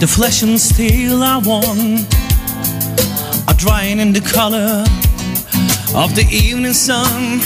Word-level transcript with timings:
the 0.00 0.06
flesh 0.06 0.42
and 0.42 0.60
steel 0.60 1.24
I 1.24 1.38
want 1.38 2.06
are 3.48 3.54
drying 3.54 3.98
in 3.98 4.12
the 4.12 4.20
color 4.20 4.84
of 5.96 6.14
the 6.14 6.24
evening 6.30 6.72
sun. 6.72 7.40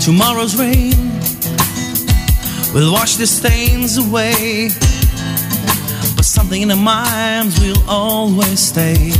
Tomorrow's 0.00 0.56
rain 0.58 0.96
will 2.74 2.92
wash 2.92 3.14
the 3.14 3.26
stains 3.26 3.96
away, 3.96 4.70
but 6.16 6.24
something 6.24 6.62
in 6.62 6.68
the 6.68 6.76
minds 6.76 7.60
will 7.60 7.82
always 7.88 8.58
stay. 8.58 9.12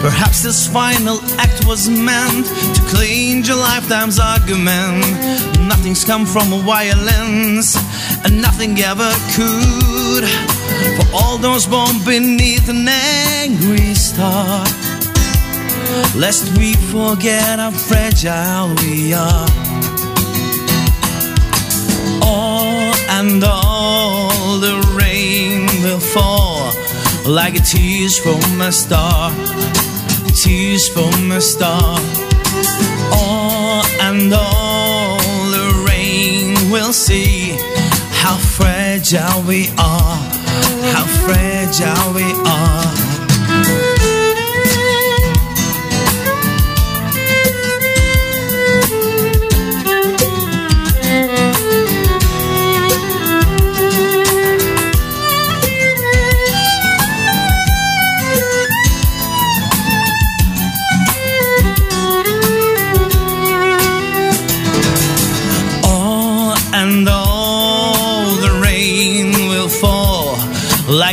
Perhaps 0.00 0.42
this 0.42 0.66
final 0.66 1.18
act 1.38 1.66
was 1.66 1.88
meant 1.88 2.46
to 2.46 2.82
clean 2.86 3.42
your 3.42 3.56
lifetime's 3.56 4.18
argument. 4.18 5.04
Nothing's 5.66 6.04
come 6.04 6.24
from 6.24 6.50
violence, 6.64 7.76
and 8.24 8.40
nothing 8.40 8.78
ever 8.80 9.10
could. 9.36 10.24
For 10.96 11.06
all 11.14 11.38
those 11.38 11.66
born 11.66 11.96
beneath 12.04 12.68
an 12.68 12.86
angry 12.88 13.94
star, 13.94 14.64
lest 16.14 16.56
we 16.58 16.74
forget 16.92 17.58
how 17.58 17.70
fragile 17.70 18.74
we 18.82 19.14
are. 19.14 19.48
All 22.22 22.94
and 23.18 23.42
all 23.44 24.58
the 24.60 24.76
rain 24.98 25.66
will 25.82 26.00
fall 26.00 26.72
like 27.24 27.54
a 27.56 27.60
tears 27.60 28.18
from 28.18 28.60
a 28.60 28.72
star 28.72 29.32
tears 30.42 30.88
from 30.88 31.32
a 31.32 31.40
star. 31.40 31.98
All 33.12 33.82
and 34.00 34.32
all 34.32 35.18
the 35.50 35.84
rain 35.88 36.54
will 36.70 36.92
see 36.92 37.77
how 38.28 38.36
fragile 38.36 39.42
we 39.44 39.68
are, 39.78 40.18
how 40.92 41.06
fragile 41.24 42.12
we 42.12 42.30
are. 42.44 42.77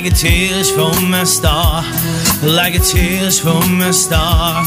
Like 0.06 0.14
a 0.14 0.18
tears 0.18 0.70
from 0.70 1.16
a 1.16 1.26
star, 1.26 1.82
like 2.44 2.76
a 2.76 2.80
tears 2.80 3.40
from 3.40 3.82
a 3.82 3.92
star. 3.92 4.64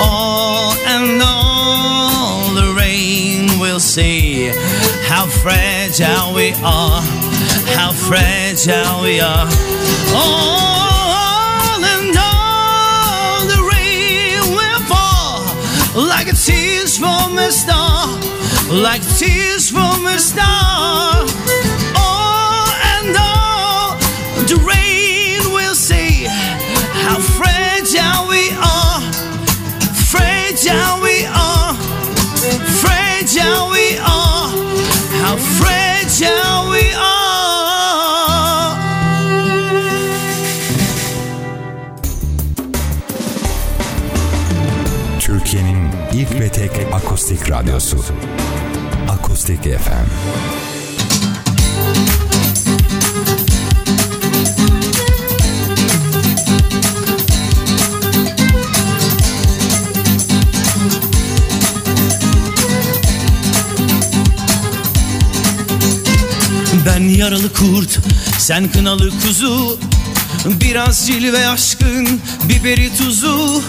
All 0.00 0.74
and 0.84 1.22
all 1.24 2.52
the 2.52 2.74
rain 2.76 3.60
will 3.60 3.78
see 3.78 4.48
how 5.06 5.26
fragile 5.26 6.34
we 6.34 6.54
are, 6.64 7.02
how 7.76 7.92
fragile 7.92 9.02
we 9.02 9.20
are. 9.20 9.46
All 10.12 11.84
and 11.94 12.16
all 12.18 13.46
the 13.46 13.62
rain 13.70 14.40
will 14.56 14.80
fall 14.90 15.44
like 16.04 16.26
a 16.26 16.34
tears 16.34 16.98
from 16.98 17.38
a 17.38 17.52
star, 17.52 18.08
like 18.72 19.02
tears 19.18 19.70
from 19.70 20.04
a 20.06 20.18
star. 20.18 21.41
Fragile 30.52 31.02
we 31.02 31.24
are, 31.24 31.74
fragile 32.82 33.70
we 33.70 33.96
are, 33.96 34.50
how 35.22 35.36
fragile 35.36 36.70
we 36.70 36.92
are. 36.94 37.12
Türkiye'nin 45.20 45.90
ilk 46.12 46.40
ve 46.40 46.48
tek 46.48 46.70
akustik 46.92 47.50
radyosu. 47.50 47.98
Akustik 49.08 49.62
FM. 49.62 50.81
Ben 66.94 67.08
yaralı 67.08 67.52
kurt, 67.52 67.98
sen 68.38 68.72
kınalı 68.72 69.10
kuzu. 69.10 69.78
Biraz 70.44 71.06
cilve 71.06 71.48
aşkın, 71.48 72.20
biberi 72.44 72.96
tuzu 72.96 73.62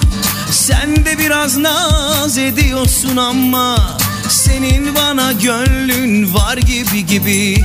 Sen 0.51 1.05
de 1.05 1.19
biraz 1.19 1.57
naz 1.57 2.37
ediyorsun 2.37 3.17
ama 3.17 3.97
Senin 4.29 4.95
bana 4.95 5.31
gönlün 5.31 6.33
var 6.33 6.57
gibi 6.57 7.05
gibi. 7.05 7.63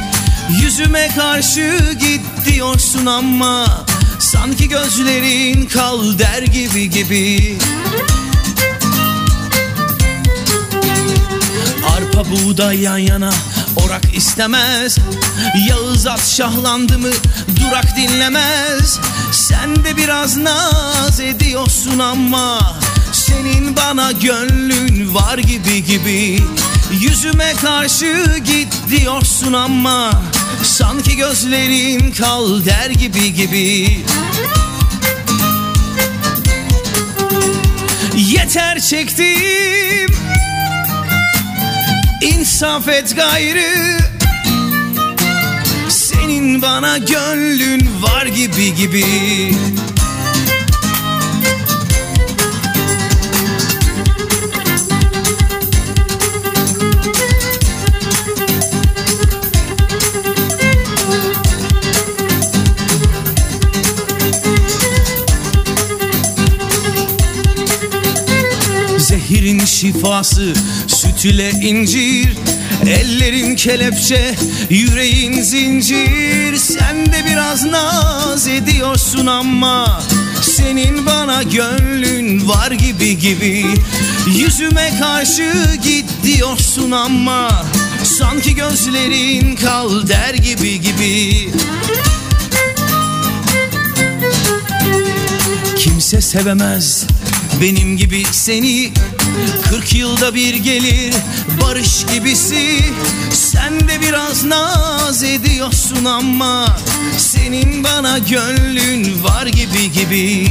Yüzüme 0.63 1.09
karşı 1.17 1.97
git 2.01 2.21
diyorsun 2.47 3.07
ama 3.07 3.87
Sanki 4.19 4.69
gözlerin 4.69 5.67
kal 5.67 6.19
der 6.19 6.43
gibi 6.43 6.91
gibi. 6.91 7.59
Arpa 11.97 12.25
buğday 12.31 12.81
yan 12.81 12.99
yana 12.99 13.31
orak 13.77 14.17
istemez. 14.17 14.99
Yağız 15.69 16.07
at 16.07 16.27
şahlandı 16.27 16.99
mı 16.99 17.11
durak 17.61 17.97
dinlemez. 17.97 18.99
Sen 19.33 19.85
de 19.85 19.97
biraz 19.97 20.37
naz 20.37 21.21
ediyorsun 21.21 21.99
ama 21.99 22.77
Senin 23.13 23.77
bana 23.77 24.13
gönlün 24.13 25.15
var 25.15 25.39
gibi 25.39 25.85
gibi. 25.85 26.41
Yüzüme 27.01 27.53
karşı 27.63 28.39
git 28.45 28.75
diyorsun 28.91 29.53
ama 29.53 30.11
Sanki 30.63 31.17
gözlerin 31.17 32.13
kal 32.13 32.65
der 32.65 32.91
gibi 32.91 33.35
gibi. 33.35 34.05
Yeter 38.17 38.81
çektim 38.81 40.17
İnsaf 42.49 42.89
et 42.89 43.17
gayrı. 43.17 43.99
Senin 45.89 46.63
bana 46.63 46.99
gönlün 46.99 47.89
var 48.03 48.27
gibi 48.27 48.75
gibi 48.75 49.05
Şifası 69.99 70.53
süt 70.87 71.25
ile 71.25 71.51
incir. 71.51 72.29
Ellerin 72.87 73.57
kelepçe, 73.57 74.35
yüreğin 74.71 75.43
zincir. 75.43 76.57
Sen 76.57 77.07
de 77.07 77.25
biraz 77.31 77.65
naz 77.65 78.47
ediyorsun 78.49 79.27
ama 79.27 80.03
Senin 80.43 81.07
bana 81.07 81.43
gönlün 81.43 82.49
var 82.49 82.71
gibi 82.71 83.19
gibi. 83.19 83.65
Yüzüme 84.37 84.99
karşı 85.01 85.53
git 85.83 86.07
diyorsun 86.23 86.91
ama 86.91 87.65
Sanki 88.05 88.55
gözlerin 88.55 89.57
kal 89.57 90.09
der 90.09 90.35
gibi 90.35 90.81
gibi. 90.81 91.49
Kimse 95.77 96.21
sevemez 96.21 97.07
benim 97.63 97.97
gibi 97.97 98.25
seni 98.33 98.93
40 99.71 99.95
yılda 99.95 100.35
bir 100.35 100.55
gelir 100.55 101.15
barış 101.63 102.07
gibisi. 102.15 102.81
Sen 103.33 103.81
de 103.81 104.01
biraz 104.01 104.45
naz 104.45 105.23
ediyorsun 105.23 106.05
ama 106.05 106.79
Senin 107.19 107.85
bana 107.85 108.19
gönlün 108.19 109.25
var 109.25 109.47
gibi 109.47 109.93
gibi. 109.93 110.47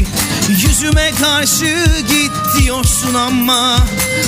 Yüzüme 0.49 1.11
karşı 1.21 1.85
git 2.09 2.63
diyorsun 2.63 3.13
ama 3.13 3.77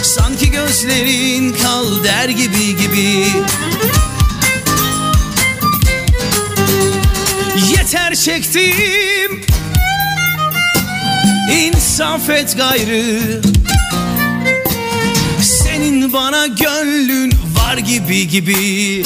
Sanki 0.03 0.51
gözlerin 0.51 1.55
kal 1.63 2.03
der 2.03 2.29
gibi 2.29 2.77
gibi. 2.77 3.25
Yeter 7.71 8.15
çektiğim 8.15 9.28
İnsaf 11.51 12.29
et 12.29 12.57
gayrı. 12.57 13.41
Senin 15.41 16.13
bana 16.13 16.47
gönlün 16.47 17.33
var 17.57 17.77
gibi 17.77 18.27
gibi 18.27 19.03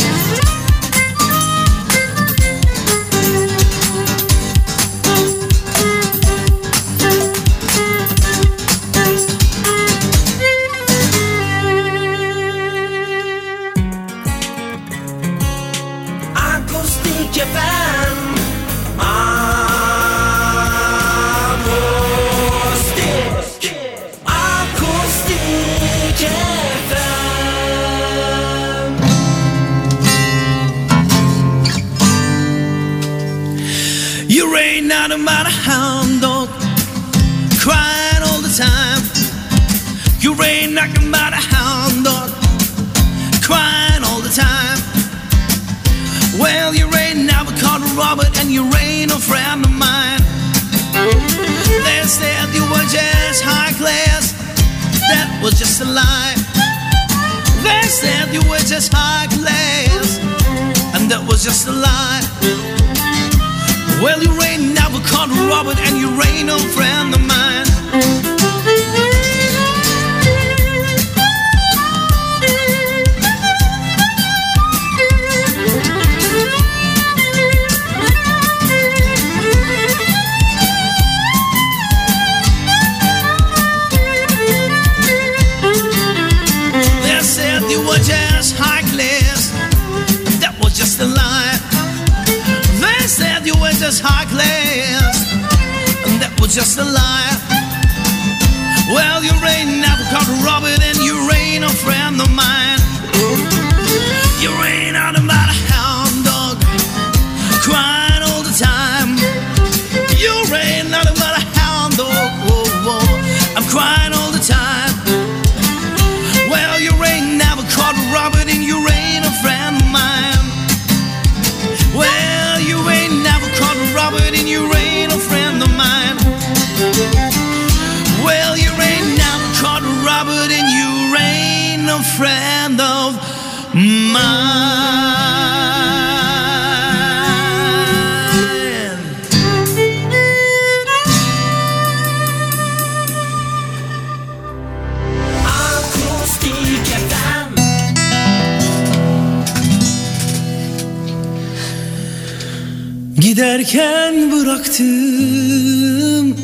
bıraktım 154.79 156.35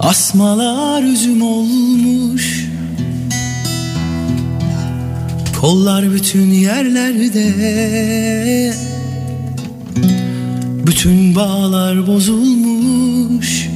Asmalar 0.00 1.02
üzüm 1.02 1.42
olmuş. 1.42 2.68
Kollar 5.60 6.12
bütün 6.12 6.50
yerlerde. 6.50 7.44
Bütün 10.86 11.34
bağlar 11.34 12.06
bozulmuş. 12.06 13.68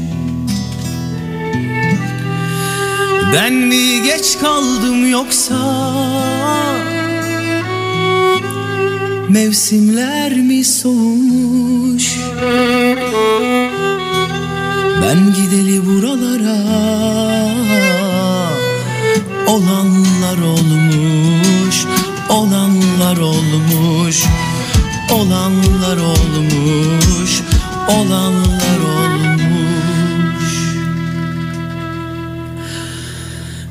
Ben 3.35 3.53
mi 3.53 4.03
geç 4.05 4.39
kaldım 4.39 5.11
yoksa 5.11 5.93
Mevsimler 9.33 10.33
mi 10.33 10.65
soğumuş? 10.65 12.17
Ben 15.03 15.35
gideli 15.35 15.87
buralara 15.87 16.59
Olanlar 19.47 20.39
olmuş 20.39 21.85
Olanlar 22.29 23.17
olmuş 23.17 24.25
Olanlar 25.11 25.97
olmuş 25.97 27.43
Olanlar 27.89 28.81
olmuş. 28.81 30.53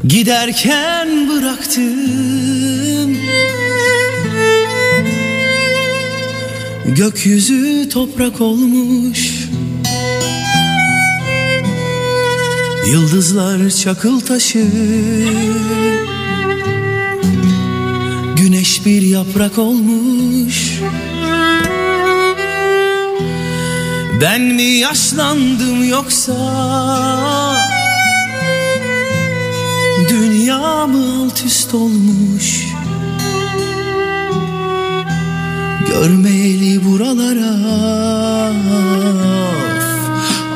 Giderken 0.03 1.29
bıraktım 1.29 3.30
Gökyüzü 7.01 7.89
toprak 7.89 8.41
olmuş. 8.41 9.49
Yıldızlar 12.87 13.69
çakıl 13.69 14.19
taşı. 14.19 14.67
Güneş 18.37 18.85
bir 18.85 19.01
yaprak 19.01 19.57
olmuş. 19.57 20.79
Ben 24.21 24.41
mi 24.41 24.63
yaşlandım 24.63 25.89
yoksa? 25.89 26.35
Dünya 30.09 30.87
mı 30.87 31.23
alt 31.23 31.45
üst 31.45 31.73
olmuş 31.73 32.70
Görmeyeli 35.91 36.85
buralara. 36.85 37.53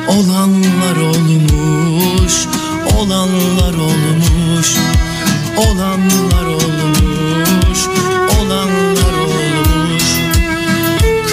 Olanlar 0.08 0.96
olmuş 0.96 2.32
Olanlar 2.96 3.74
olmuş. 3.74 4.68
Olanlar 5.56 6.46
olmuş 6.46 7.80
Olanlar 8.38 9.12
olmuş. 9.12 10.04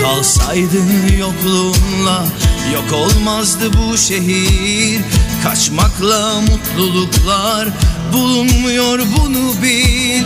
Kalsaydın 0.02 1.18
yokluğunla 1.20 2.26
Yok 2.74 2.94
olmazdı 2.94 3.72
bu 3.74 3.98
şehir. 3.98 5.02
Kaçmakla 5.44 6.42
mutluluklar 6.42 7.68
Bulunmuyor 8.14 9.00
bunu 9.00 9.62
bil 9.64 10.24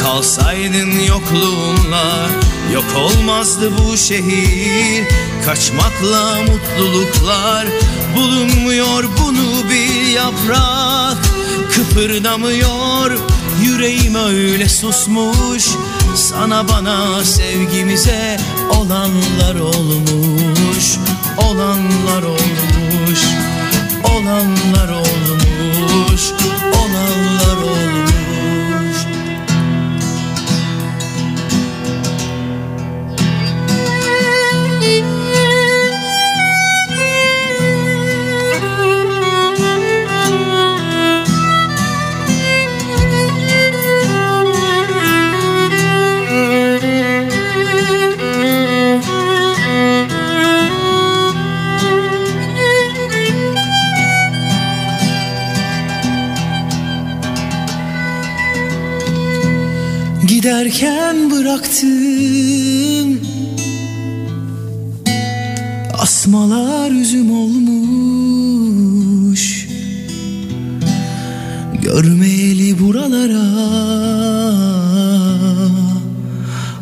Kalsaydın 0.00 1.00
yokluğunla 1.08 2.28
Yok 2.72 2.84
olmazdı 2.96 3.70
bu 3.78 3.96
şehir. 3.96 5.04
Kaçmakla 5.44 6.34
mutluluklar 6.42 7.66
Bulunmuyor 8.16 9.04
bunu 9.20 9.70
bir 9.70 10.06
yaprak. 10.06 11.24
Kıpırdamıyor 11.74 13.18
Yüreğim 13.62 14.14
öyle 14.14 14.68
susmuş. 14.68 15.68
Sana 16.14 16.68
bana 16.68 17.24
sevgimize 17.24 18.36
olanlar 18.70 19.60
olmuş. 19.60 20.96
Olanlar 21.38 22.22
olmuş 22.22 23.20
Olanlar 24.04 24.88
olmuş 24.88 26.22
Giderken 60.44 61.30
bıraktım. 61.30 63.20
Asmalar 65.98 66.90
üzüm 66.90 67.30
olmuş. 67.30 68.64
Görmeyeli 71.82 72.78
buralara 72.80 73.44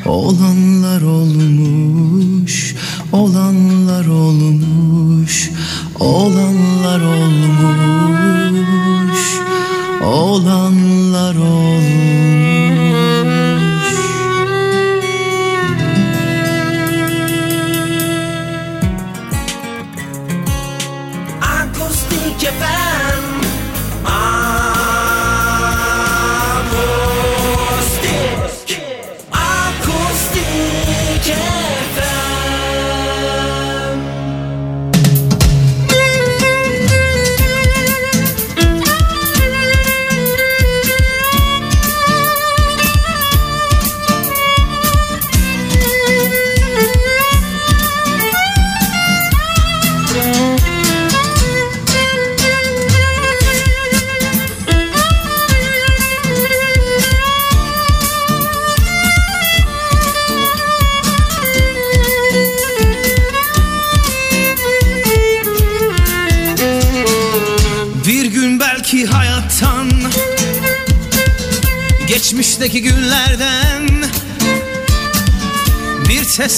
Olanlar 0.06 1.02
olmuş 1.02 2.74
Olanlar 3.12 3.61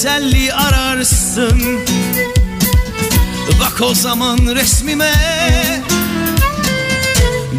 teselli 0.04 0.52
ararsın. 0.52 1.80
Bak 3.60 3.80
o 3.80 3.94
zaman 3.94 4.38
resmime. 4.38 5.12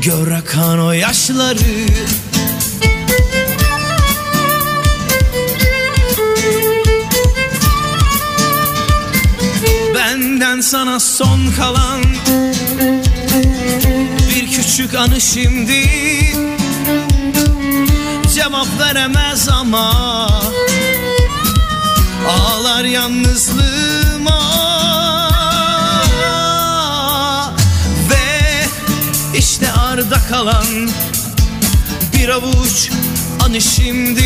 Gör 0.02 0.32
akan 0.32 0.80
o 0.80 0.92
yaşları. 0.92 1.58
Benden 9.96 10.62
sana 10.62 11.00
son 11.00 11.52
kalan 11.58 12.04
bir 14.36 14.52
küçük 14.52 14.96
anı 14.96 15.22
şimdi. 15.22 15.90
Cevap 18.34 18.68
veremez 18.80 19.50
ama 19.50 19.92
Ağlar 22.30 22.84
yalnızlığıma. 22.84 24.42
Ve 28.10 28.66
işte 29.38 29.72
arda 29.72 30.18
kalan 30.30 30.90
Bir 32.14 32.30
avuç 32.30 32.90
anı 33.46 33.62
şimdi. 33.62 34.26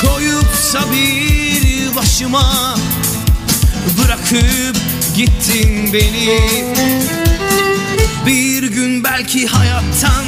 Koyupsa 0.00 0.80
bir 0.92 1.94
başıma 1.94 2.76
Bırakıp 3.98 4.76
gittin 5.16 5.92
beni. 5.92 6.40
Bir 8.26 8.62
gün 8.62 9.04
belki 9.04 9.46
hayattan 9.46 10.24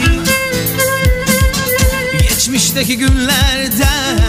Geçmişteki 2.22 2.98
günlerden 2.98 4.27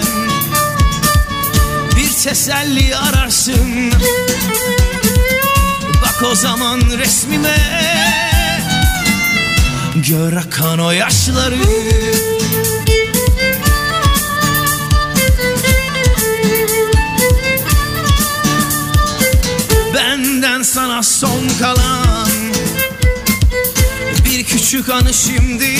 teselli 2.23 2.95
ararsın. 2.95 3.91
Bak 6.01 6.23
o 6.31 6.35
zaman 6.35 6.81
resmime. 6.97 7.57
Gör 9.95 10.33
akan 10.33 10.79
o 10.79 10.91
yaşları. 10.91 11.55
Benden 19.93 20.63
sana 20.63 21.03
son 21.03 21.47
kalan. 21.59 22.29
Bir 24.25 24.43
küçük 24.43 24.89
anı 24.89 25.13
şimdi. 25.13 25.75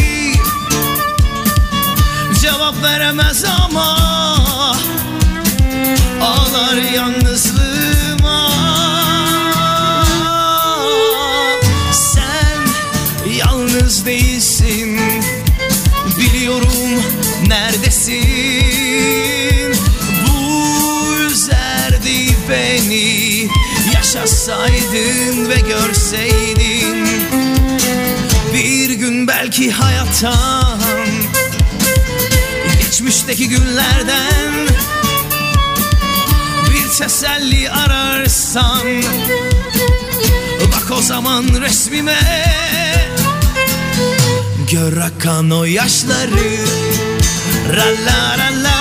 Cevap 2.42 2.84
veremez 2.84 3.46
ama 3.46 4.00
Ağlar 6.22 6.78
yalnızlığıma 6.78 8.52
Sen 11.92 12.68
yalnız 13.38 14.06
değilsin. 14.06 15.00
Biliyorum 16.20 17.04
neredesin. 17.48 18.16
Bu 20.28 21.18
üzerdi 21.32 22.36
beni. 22.50 23.48
Yaşasaydın 23.94 25.50
ve 25.50 25.60
görseydin. 25.60 27.08
Bir 28.54 28.90
gün 28.90 29.28
belki 29.28 29.72
hayattan 29.72 30.80
Geçmişteki 32.80 33.50
günlerden 33.50 34.68
teselli 37.00 37.70
ararsan 37.70 39.04
Bak 40.72 40.92
o 40.92 41.02
zaman 41.02 41.62
resmime. 41.62 42.20
Gör 44.72 44.98
akan 44.98 45.52
o 45.52 45.64
yaşları 45.64 46.50
Ra 47.76 47.86
la 48.06 48.38
la 48.38 48.50
la 48.64 48.79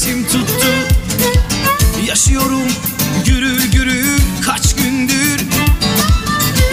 ölesim 0.00 0.26
tuttu. 0.26 0.66
Yaşıyorum 2.06 2.68
gürül 3.24 3.70
gürül 3.72 4.20
kaç 4.46 4.76
gündür. 4.76 5.40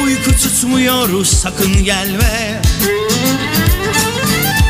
Uyku 0.03 0.31
tutmuyor 0.31 1.25
sakın 1.25 1.83
gelme. 1.83 2.61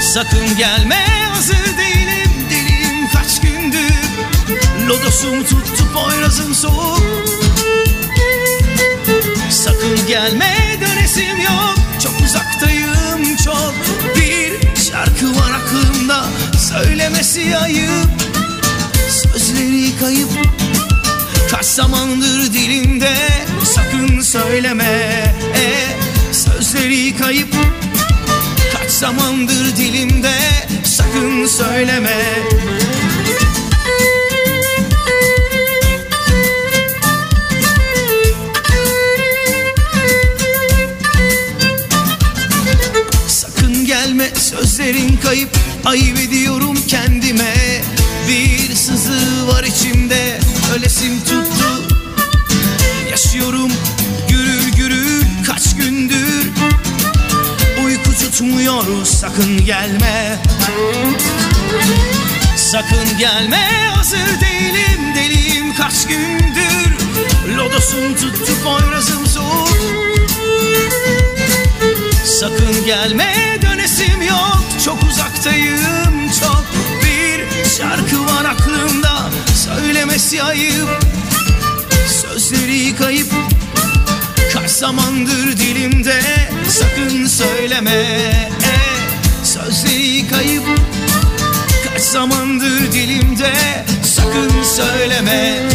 Sakın 0.01 0.57
gelme 0.57 1.05
hazır 1.29 1.77
değilim 1.77 2.31
deliyim 2.49 3.09
kaç 3.13 3.41
gündür. 3.41 4.87
Lodosum 4.87 5.43
tuttu 5.43 5.83
poyrazım 5.93 6.55
soğuk. 6.55 7.03
Sakın 9.49 10.07
gelme 10.07 10.77
dönesim 10.81 11.37
yok. 11.37 11.75
Çok 12.03 12.13
uzaktayım 12.25 13.35
çok 13.45 13.73
Bir 14.15 14.81
şarkı 14.81 15.35
var 15.35 15.51
aklımda. 15.51 16.25
Söylemesi 16.59 17.57
ayıp 17.57 18.36
Sözleri 19.57 19.97
kayıp 19.99 20.29
Kaç 21.51 21.65
zamandır 21.65 22.53
dilimde 22.53 23.13
Sakın 23.63 24.21
söyleme. 24.21 25.33
E, 25.55 26.33
Sözleri 26.33 27.17
kayıp 27.17 27.55
Kaç 28.73 28.91
zamandır 28.91 29.75
dilimde 29.75 30.33
Sakın 30.83 31.47
söyleme. 31.47 32.17
Sakın 43.27 43.85
gelme 43.85 44.29
sözlerin 44.35 45.17
kayıp 45.23 45.49
Ayıp 45.85 46.19
ediyorum 46.19 46.77
kendime 46.87 47.56
sızı 48.87 49.47
var 49.47 49.63
içimde 49.63 50.39
Ölesim 50.75 51.19
tuttu. 51.19 51.95
Yaşıyorum 53.11 53.71
gürül 54.29 54.71
gürül 54.71 55.23
kaç 55.47 55.75
gündür. 55.75 56.51
Uyku 57.85 58.11
tutmuyor 58.19 59.05
sakın 59.05 59.65
gelme. 59.65 60.39
Sakın 62.55 63.17
gelme 63.19 63.89
hazır 63.95 64.41
değilim 64.41 65.15
deliyim 65.15 65.75
kaç 65.75 66.07
gündür. 66.07 66.97
Lodosum 67.57 68.15
tuttu 68.15 68.53
poyrazım 68.63 69.25
soğuk 69.27 69.77
Sakın 72.25 72.85
gelme 72.85 73.57
dönesim 73.61 74.21
yok 74.21 74.63
Çok 74.85 75.03
uzaktayım 75.03 76.16
Söylemesi 80.27 80.43
ayıp 80.43 80.89
Sözleri 82.07 82.95
kayıp. 82.95 83.27
Kaç 84.53 84.69
zamandır 84.69 85.57
dilimde 85.57 86.21
Sakın 86.69 87.25
söyleme. 87.25 87.91
E, 87.91 88.75
Sözleri 89.43 90.27
kayıp. 90.27 90.63
Kaç 91.85 92.01
zamandır 92.01 92.91
dilimde 92.91 93.53
Sakın 94.03 94.63
söyleme 94.63 95.69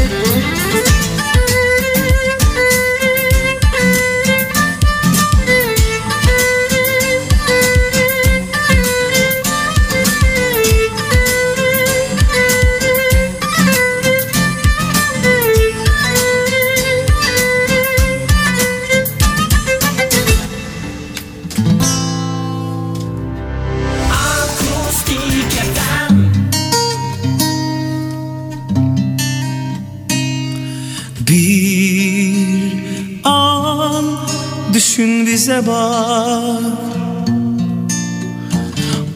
bize 35.42 35.66
bak. 35.66 36.62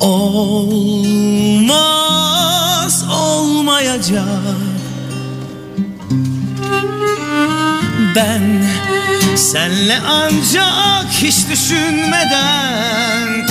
Olmaz 0.00 1.04
olmayacak. 3.10 4.24
Ben 8.16 8.64
senle 9.36 9.98
ancak 10.08 11.06
hiç 11.10 11.48
düşünmeden 11.50 13.46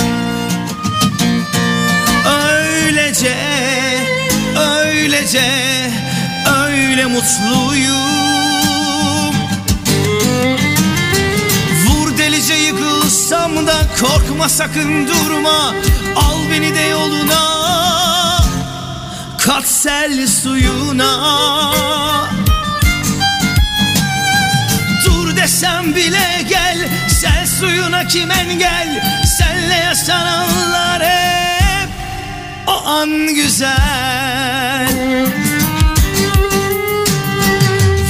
Öylece, 2.26 3.36
öylece, 4.56 5.50
öyle 6.56 7.06
mutluyum 7.06 8.55
yıkılsam 13.26 13.66
da 13.66 13.82
korkma 14.00 14.48
sakın 14.48 15.08
durma. 15.08 15.74
Al 16.16 16.50
beni 16.50 16.74
de 16.74 16.80
yoluna 16.80 17.42
Kat 19.38 19.66
sel 19.66 20.26
suyuna. 20.26 21.12
Dur 25.04 25.36
desem 25.36 25.94
bile 25.94 26.44
gel 26.48 26.88
Sel 27.20 27.46
suyuna 27.60 28.06
kim 28.06 28.30
engel? 28.30 29.02
Senle 29.38 29.74
yaşananlar 29.74 31.02
hep 31.02 31.88
O 32.66 32.88
an 32.88 33.34
güzel. 33.34 34.96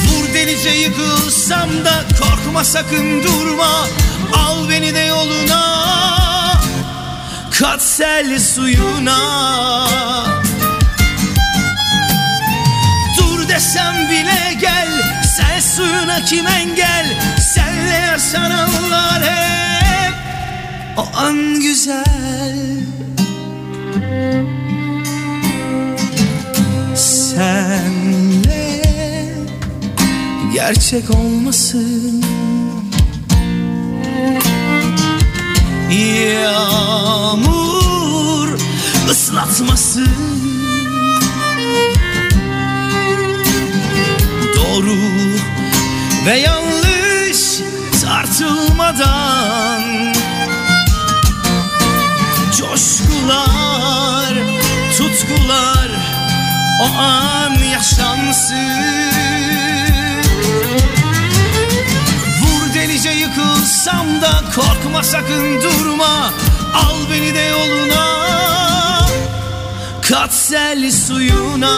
Vur 0.07 0.35
delice 0.35 0.70
yıkılsam 0.70 1.85
da 1.85 2.05
Korkma 2.20 2.64
sakın 2.64 3.22
durma 3.22 3.87
Al 4.33 4.69
beni 4.69 4.95
de 4.95 5.01
yoluna 5.01 5.62
Kat 7.59 7.83
sel 7.83 8.41
suyuna. 8.41 9.19
Dur 13.17 13.49
desem 13.49 14.09
bile 14.11 14.55
gel 14.61 14.93
Sel 15.37 15.61
suyuna 15.61 16.25
kim 16.25 16.47
engel? 16.47 17.07
Senle 17.55 17.95
yaşananlar 17.95 19.23
hep 19.23 20.15
O 20.97 21.19
an 21.19 21.61
güzel. 21.61 22.57
Senle 26.95 28.83
Gerçek 30.55 31.11
olmasın 31.11 32.36
Yağmur 35.90 37.79
ıslatmasın 39.11 40.09
Doğru 44.57 44.96
ve 46.27 46.38
yanlış 46.38 47.61
tartılmadan 48.03 49.83
Coşkular, 52.59 54.35
tutkular 54.99 55.90
o 56.81 56.85
an 56.99 57.53
yaşansın 57.72 58.57
Delice 63.07 63.21
yıkılsam 63.21 64.21
da 64.21 64.42
korkma 64.55 65.03
sakın 65.03 65.62
durma. 65.62 66.33
Al 66.75 67.11
beni 67.11 67.35
de 67.35 67.40
yoluna 67.40 68.07
Kat 70.03 70.35
sel 70.35 70.90
suyuna. 70.90 71.77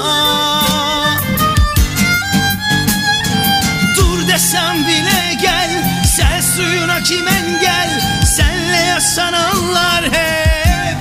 Desem 4.28 4.86
bile 4.86 5.34
gel 5.42 5.70
Sel 6.16 6.42
suyuna 6.56 7.02
kim 7.02 7.28
engel? 7.28 8.00
Senle 8.36 8.76
yaşananlar 8.76 10.04
hep 10.04 10.96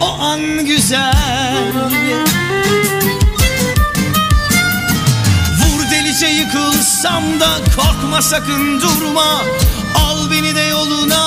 O 0.00 0.22
an 0.22 0.66
güzel 0.66 1.37
yıkılsam 7.38 7.40
da 7.40 7.64
Korkma 7.76 8.22
sakın 8.22 8.80
durma. 8.80 9.42
Al 9.94 10.30
beni 10.30 10.54
de 10.54 10.60
yoluna 10.60 11.24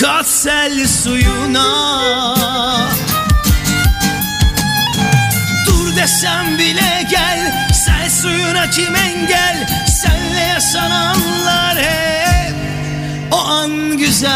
Kat 0.00 0.26
sel 0.26 0.86
suyuna. 0.86 2.34
Dur 5.66 5.96
desem 5.96 6.58
bile 6.58 7.06
gel 7.10 7.68
Sel 7.72 8.10
suyuna 8.10 8.70
kim 8.70 8.96
engel? 8.96 9.68
Senle 10.02 10.40
yaşananlar 10.40 11.76
hep 11.76 12.54
O 13.32 13.38
an 13.38 13.98
güzel. 13.98 14.30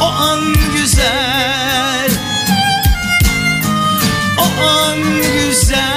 O 0.00 0.06
an 0.06 0.54
güzel 0.76 1.63
O 4.64 4.66
an 4.66 5.00
güzel. 5.22 5.94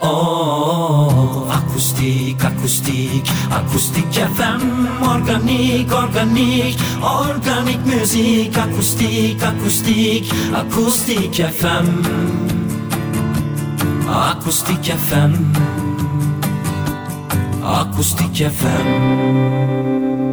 Oh, 0.00 1.48
akustik, 1.58 2.44
akustik, 2.44 3.24
akustik 3.50 4.12
FM 4.36 4.62
Organik, 5.02 5.92
organik, 5.92 6.76
organik 7.02 7.86
müzik 7.86 8.58
Akustik, 8.58 9.42
akustik, 9.42 10.32
akustik 10.54 11.34
FM 11.34 11.88
Akustik 14.08 14.84
FM 15.08 15.32
Akustik 17.62 18.36
FM 18.36 20.23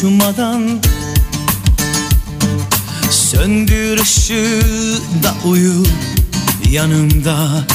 konuşmadan 0.00 0.80
Söndür 3.10 4.00
ışığı 4.00 4.62
da 5.22 5.48
uyu 5.48 5.82
yanımda 6.70 7.66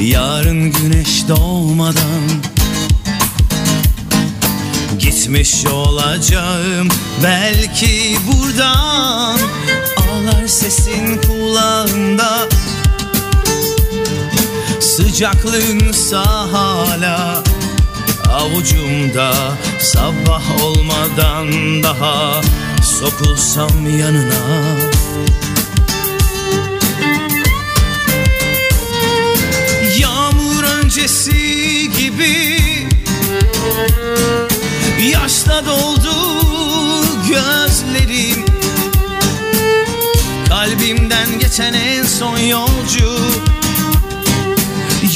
Yarın 0.00 0.72
güneş 0.72 1.28
doğmadan. 1.28 2.22
Gitmiş 4.98 5.66
olacağım 5.66 6.88
belki 7.22 8.16
buradan. 8.26 9.38
Ağlar 9.96 10.46
sesin 10.46 11.20
kulağında. 11.20 12.48
Sıcaklığınsa 14.80 16.24
hala 16.52 17.49
avucumda 18.32 19.32
Sabah 19.78 20.64
olmadan 20.64 21.82
daha 21.82 22.40
sokulsam 22.82 23.98
yanına. 23.98 24.78
Yağmur 29.98 30.64
öncesi 30.64 31.90
gibi 31.98 32.58
Yaşla 35.12 35.66
doldu 35.66 36.14
gözlerim. 37.28 38.44
Kalbimden 40.48 41.38
geçen 41.40 41.72
en 41.72 42.02
son 42.02 42.38
yolcu 42.38 43.18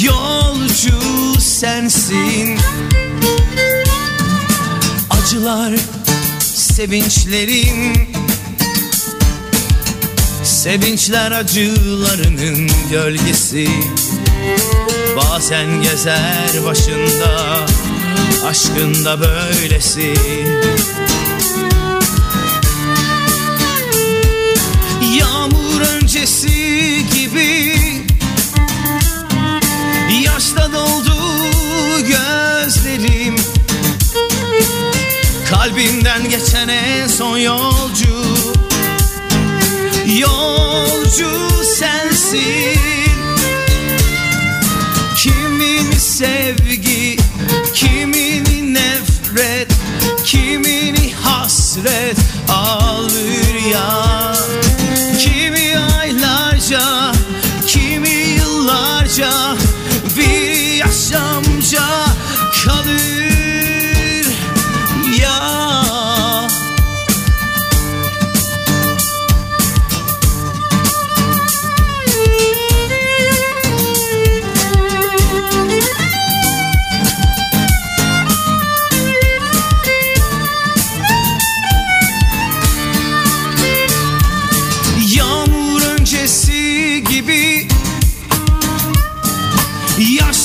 Yolcu 0.03 1.41
sensin 1.41 2.59
Acılar 5.35 5.73
sevinçlerin 6.41 7.93
Sevinçler 10.45 11.33
acılarının 11.33 12.71
gölgesi. 12.91 13.69
Bazen 15.17 15.83
gezer 15.83 16.65
başında 16.67 17.67
Aşkında 18.47 19.21
böylesi 19.21 20.15
geçen 36.45 36.69
en 36.69 37.09
son 37.09 37.39
yolcu. 37.39 38.25
Yolcu 40.07 41.65
sensin. 41.65 42.79
Kimini 45.17 46.01
sevgi, 46.01 47.17
kimini 47.75 48.75
nefret 48.75 49.69
Kimini 50.25 51.13
hasret 51.15 52.17
alır 52.49 53.71
ya 53.73 54.04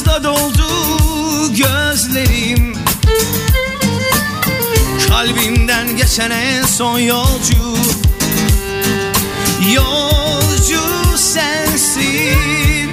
Yaşla 0.09 0.23
doldu 0.23 0.67
gözlerim. 1.49 2.73
Kalbimden 5.07 5.97
geçen 5.97 6.31
en 6.31 6.65
son 6.65 6.99
yolcu. 6.99 7.77
Yolcu 9.73 10.81
sensin. 11.17 12.91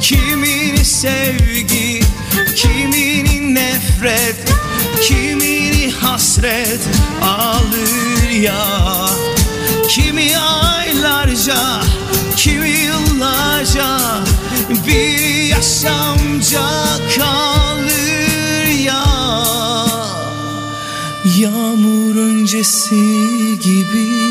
Kimini 0.00 0.84
sevgi, 0.84 2.00
kimini 2.56 3.54
nefret 3.54 4.36
Kimini 5.02 5.92
hasret 5.92 6.80
alır 7.22 8.30
ya. 8.30 9.08
Kimi 9.88 10.38
aylarca, 10.38 11.80
kimi 12.36 12.68
yıllarca 12.68 14.00
bir 14.86 15.42
yaşamca 15.48 16.68
kalır 17.16 18.66
ya. 18.84 19.04
Yağmur 21.38 22.16
öncesi 22.16 22.94
gibi. 23.60 24.25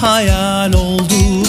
Hayal 0.00 0.72
oldu. 0.72 1.46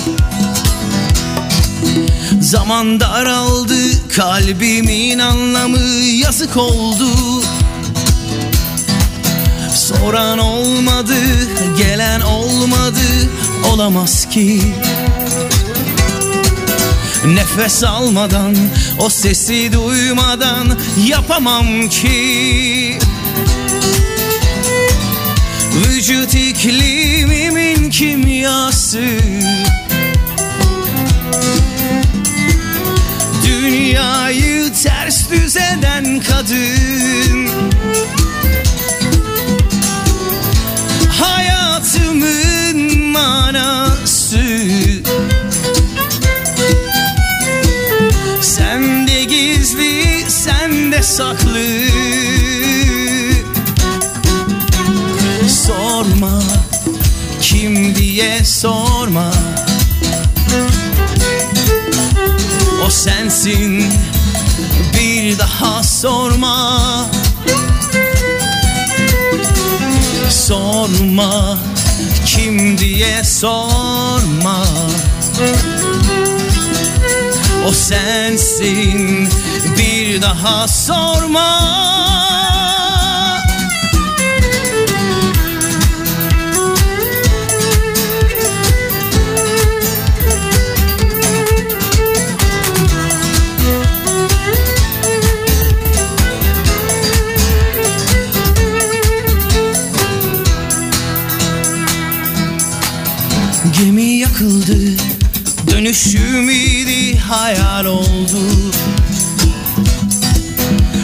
Zaman 2.41 2.99
daraldı 2.99 4.09
Kalbimin 4.15 5.19
anlamı 5.19 5.79
yazık 6.23 6.57
oldu. 6.57 7.09
Soran 9.75 10.37
olmadı 10.37 11.15
Gelen 11.77 12.21
olmadı 12.21 13.29
Olamaz 13.73 14.29
ki. 14.29 14.61
Nefes 17.25 17.83
almadan 17.83 18.55
O 18.99 19.09
sesi 19.09 19.73
duymadan 19.73 20.77
Yapamam 21.07 21.89
ki. 21.89 22.99
Vücut 25.75 26.35
iklimimin 26.35 27.40
kimyası. 28.01 29.03
Dünyayı 33.45 34.71
ters 34.83 35.31
düz 35.31 35.57
eden 35.57 36.19
kadın. 36.19 37.49
Hayatımın 41.19 42.99
manası. 43.07 44.45
Sende 48.41 49.23
gizli, 49.23 50.25
sende 50.27 51.03
saklı 51.03 51.80
diye 58.21 58.45
sorma. 58.45 59.31
O 62.85 62.89
sensin 62.89 63.93
Bir 64.93 65.39
daha 65.39 65.83
sorma. 65.83 66.79
Sorma 70.29 71.57
Kim 72.25 72.77
diye 72.77 73.23
sorma. 73.23 74.65
O 77.67 77.71
sensin 77.71 79.29
Bir 79.77 80.21
daha 80.21 80.67
sorma 80.67 82.10
Gemi 104.41 104.51
yakıldı 104.51 105.03
Dönüşüm 105.71 106.49
idi 106.49 107.17
hayal 107.17 107.85
oldu. 107.85 108.41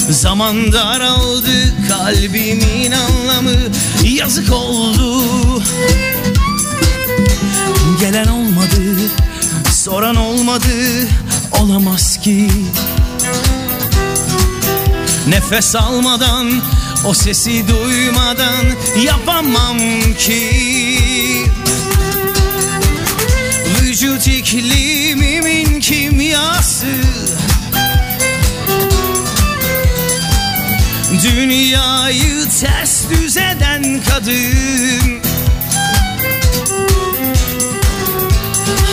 Zaman 0.10 0.72
daraldı 0.72 1.74
Kalbimin 1.90 2.92
anlamı 2.92 3.56
yazık 4.04 4.54
oldu. 4.54 5.24
Gelen 8.00 8.28
olmadı 8.28 9.12
Soran 9.74 10.16
olmadı 10.16 11.08
Olamaz 11.52 12.18
ki. 12.18 12.48
Nefes 15.28 15.76
almadan 15.76 16.62
O 17.06 17.14
sesi 17.14 17.66
duymadan 17.68 18.66
Yapamam 19.04 19.78
ki 20.20 21.07
Vücut 24.18 24.28
iklimimin 24.28 25.80
kimyası. 25.80 26.86
Dünyayı 31.24 32.46
ters 32.62 33.10
düz 33.10 33.38
eden 33.38 34.02
kadın. 34.10 35.22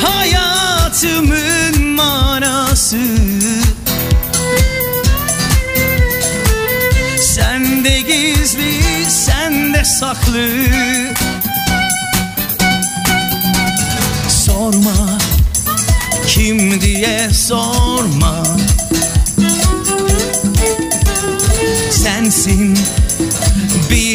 Hayatımın 0.02 1.82
manası. 1.82 2.96
Sende 7.20 8.00
gizli, 8.00 9.10
sende 9.10 9.84
saklı 9.84 10.48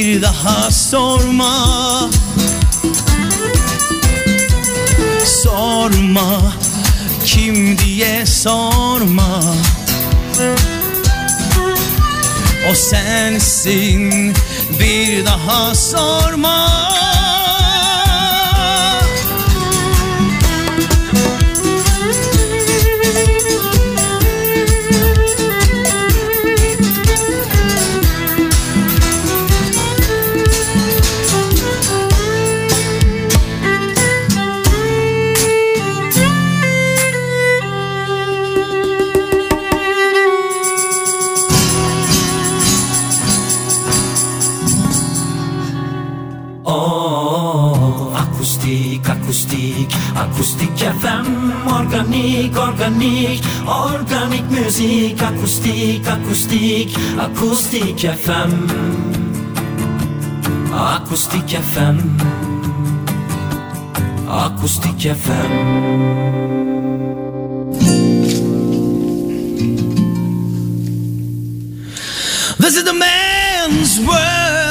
bir 0.10 0.22
daha 0.22 0.72
sorma. 0.72 2.10
Sorma 5.26 6.54
kim 7.26 7.78
diye 7.78 8.26
sorma. 8.26 9.42
O 12.72 12.76
sensin 12.76 14.34
bir 14.80 15.26
daha 15.26 15.76
sorma 15.76 16.68
akustik 50.80 51.02
FM 51.02 51.52
Organik, 51.68 52.58
organik, 52.58 53.42
organik 53.68 54.52
müzik 54.52 55.22
Akustik, 55.22 56.08
akustik, 56.08 56.90
akustik 57.20 58.00
FM 58.00 58.52
Akustik 60.74 61.50
FM 61.50 61.98
Akustik 64.28 65.02
FM 65.02 65.52
is 72.70 72.84
the 72.84 72.94
man's 72.94 74.00
world. 74.08 74.69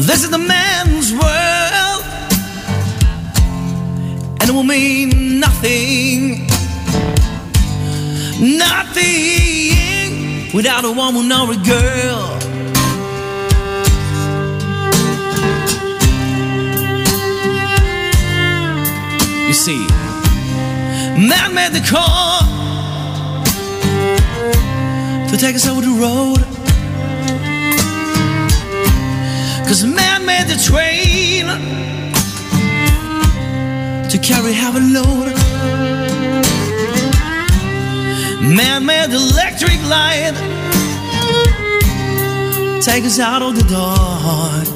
This 0.00 0.22
is 0.22 0.30
the 0.30 0.38
man's 0.38 1.12
world. 1.12 2.04
And 4.40 4.48
it 4.48 4.52
will 4.52 4.62
mean 4.62 5.40
nothing. 5.40 6.46
Nothing 8.56 9.74
without 10.54 10.84
a 10.84 10.92
woman 10.92 11.32
or 11.32 11.50
a 11.50 11.56
girl. 11.56 12.38
You 19.48 19.52
see, 19.52 19.84
man 21.28 21.54
made 21.54 21.72
the 21.72 21.84
car 21.84 22.42
to 25.28 25.36
take 25.36 25.56
us 25.56 25.66
over 25.66 25.80
the 25.80 25.90
road. 26.00 26.37
Cause 29.68 29.84
man 29.84 30.24
made 30.24 30.46
the 30.46 30.56
train 30.56 31.44
to 34.08 34.18
carry 34.18 34.54
heavy 34.54 34.80
load. 34.80 35.34
Man 38.56 38.86
made 38.86 39.10
the 39.10 39.18
electric 39.18 39.78
light 39.86 40.32
take 42.80 43.04
us 43.04 43.18
out 43.18 43.42
of 43.42 43.56
the 43.56 43.64
dark. 43.68 44.68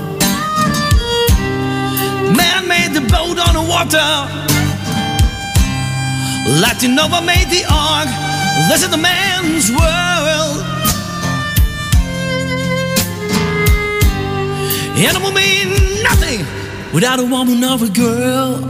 Man 2.36 2.68
made 2.68 2.92
the 2.92 3.00
boat 3.00 3.38
on 3.38 3.54
the 3.54 3.64
water. 3.66 4.10
Latin 6.60 6.94
Nova 6.94 7.22
made 7.22 7.48
the 7.48 7.64
ark. 7.72 8.08
This 8.68 8.82
is 8.82 8.90
the 8.90 8.98
man's 8.98 9.70
world. 9.70 10.11
And 15.04 15.18
will 15.20 15.32
mean 15.32 15.68
nothing 16.04 16.46
without 16.94 17.18
a 17.18 17.24
woman 17.24 17.64
or 17.64 17.74
a 17.84 17.88
girl. 17.88 18.60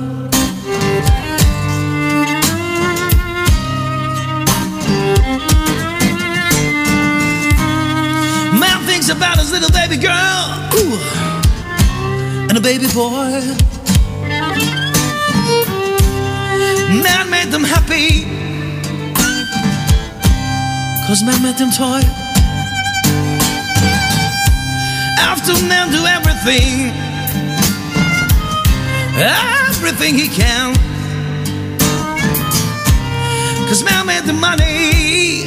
Man 8.59 8.79
thinks 8.87 9.11
about 9.11 9.37
his 9.41 9.53
little 9.53 9.71
baby 9.73 9.99
girl 9.99 10.45
ooh, 10.79 10.99
and 12.49 12.57
a 12.57 12.63
baby 12.63 12.87
boy. 12.95 13.43
Man 17.05 17.29
made 17.29 17.51
them 17.53 17.63
happy, 17.63 18.25
cause 21.07 21.23
man 21.23 21.43
made 21.43 21.59
them 21.59 21.71
toy. 21.71 22.22
After 25.45 25.67
man 25.67 25.91
do 25.91 26.07
everything, 26.07 26.93
everything 29.19 30.15
he 30.15 30.29
can. 30.29 30.73
Cause 33.67 33.83
man 33.83 34.07
made 34.07 34.23
the 34.23 34.35
money 34.35 35.43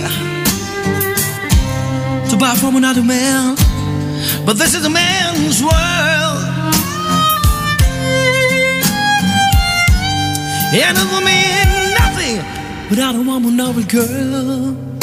to 2.30 2.36
buy 2.36 2.56
from 2.56 2.76
another 2.76 3.04
man. 3.04 3.56
But 4.46 4.58
this 4.58 4.76
is 4.76 4.84
a 4.84 4.90
man's 4.90 5.64
world. 5.64 6.44
And 10.76 10.98
will 11.10 11.22
mean 11.22 11.94
nothing 12.02 12.90
without 12.90 13.16
a 13.16 13.22
woman 13.22 13.62
or 13.62 13.80
a 13.80 13.84
girl. 13.84 14.95